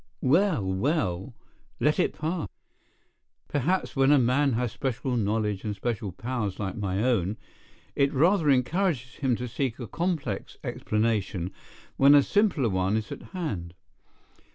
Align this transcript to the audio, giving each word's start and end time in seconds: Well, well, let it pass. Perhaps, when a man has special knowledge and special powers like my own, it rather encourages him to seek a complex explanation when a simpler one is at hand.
Well, 0.23 0.65
well, 0.65 1.35
let 1.79 1.99
it 1.99 2.17
pass. 2.17 2.47
Perhaps, 3.47 3.95
when 3.95 4.11
a 4.11 4.17
man 4.17 4.53
has 4.53 4.71
special 4.71 5.15
knowledge 5.15 5.63
and 5.63 5.75
special 5.75 6.11
powers 6.11 6.57
like 6.59 6.75
my 6.75 7.03
own, 7.03 7.37
it 7.95 8.11
rather 8.11 8.49
encourages 8.49 9.17
him 9.17 9.35
to 9.35 9.47
seek 9.47 9.77
a 9.79 9.85
complex 9.85 10.57
explanation 10.63 11.51
when 11.97 12.15
a 12.15 12.23
simpler 12.23 12.67
one 12.69 12.97
is 12.97 13.11
at 13.11 13.21
hand. 13.33 13.75